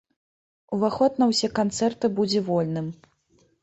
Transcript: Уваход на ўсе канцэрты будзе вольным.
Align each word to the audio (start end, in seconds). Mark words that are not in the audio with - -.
Уваход 0.77 1.21
на 1.25 1.29
ўсе 1.33 1.47
канцэрты 1.61 2.05
будзе 2.19 2.47
вольным. 2.53 2.95